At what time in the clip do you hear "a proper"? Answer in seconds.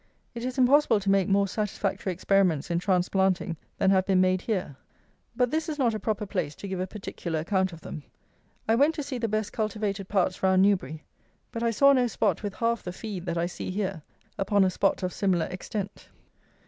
5.93-6.25